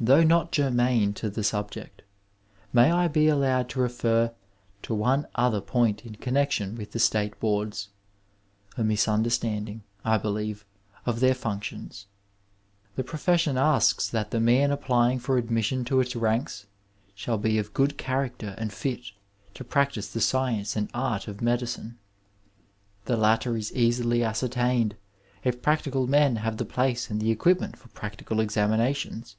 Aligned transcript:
Though 0.00 0.22
not 0.22 0.52
germane 0.52 1.12
to 1.14 1.28
the 1.28 1.42
subject, 1.42 2.02
may 2.72 2.92
I 2.92 3.08
be 3.08 3.26
allowed 3.26 3.68
to 3.70 3.80
refer 3.80 4.32
to 4.82 4.94
one 4.94 5.26
other 5.34 5.60
point 5.60 6.06
in 6.06 6.14
connexion 6.14 6.76
with 6.76 6.92
the 6.92 7.00
State 7.00 7.40
Boards— 7.40 7.88
a 8.78 8.84
misunderstanding, 8.84 9.82
I 10.04 10.16
believe, 10.16 10.64
of 11.04 11.18
their 11.18 11.34
func 11.34 11.64
tions. 11.64 12.06
The 12.94 13.02
profession 13.02 13.58
asks 13.58 14.08
that 14.08 14.30
the 14.30 14.38
man 14.38 14.70
applying 14.70 15.18
for 15.18 15.36
admission 15.36 15.84
to 15.86 15.98
its 15.98 16.14
ranks 16.14 16.66
shall 17.16 17.36
be 17.36 17.58
of 17.58 17.74
good 17.74 17.98
character 17.98 18.54
and 18.56 18.72
fit 18.72 19.10
to 19.54 19.64
practise 19.64 20.12
the 20.12 20.20
science 20.20 20.76
and 20.76 20.88
art 20.94 21.26
of 21.26 21.40
medicine. 21.42 21.98
The 23.06 23.16
latter 23.16 23.56
is 23.56 23.72
easily 23.72 24.22
ascertained 24.22 24.94
if 25.42 25.60
practical 25.60 26.06
men 26.06 26.36
have 26.36 26.58
the 26.58 26.64
place 26.64 27.10
and 27.10 27.20
the 27.20 27.32
equipment 27.32 27.76
for 27.76 27.88
practical 27.88 28.38
examinations. 28.38 29.34